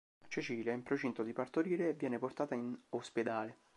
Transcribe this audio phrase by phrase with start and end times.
[0.29, 3.59] Cecilia è in procinto di partorire e viene portata in ospedale.